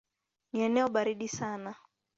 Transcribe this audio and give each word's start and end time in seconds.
Ni 0.53 0.61
eneo 0.61 0.89
baridi 0.89 1.27
sana. 1.27 1.75